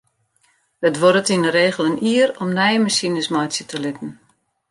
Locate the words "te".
3.69-3.77